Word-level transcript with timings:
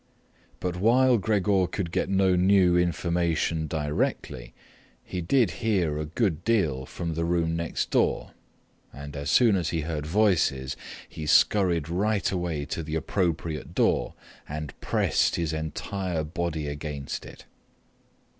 But 0.59 0.77
while 0.77 1.19
Gregor 1.19 1.67
could 1.67 1.91
get 1.91 2.09
no 2.09 2.35
new 2.35 2.75
information 2.75 3.67
directly, 3.67 4.51
he 5.03 5.21
did 5.21 5.51
hear 5.61 5.99
a 5.99 6.05
good 6.07 6.43
deal 6.43 6.87
from 6.87 7.13
the 7.13 7.23
room 7.23 7.55
next 7.55 7.91
door, 7.91 8.31
and 8.91 9.15
as 9.15 9.29
soon 9.29 9.55
as 9.55 9.69
he 9.69 9.81
heard 9.81 10.07
voices, 10.07 10.75
he 11.07 11.27
scurried 11.27 11.87
right 11.87 12.31
away 12.31 12.65
to 12.65 12.81
the 12.81 12.95
appropriate 12.95 13.75
door 13.75 14.15
and 14.49 14.73
pressed 14.81 15.35
his 15.35 15.53
entire 15.53 16.23
body 16.23 16.65
against 16.67 17.23
it. 17.23 17.45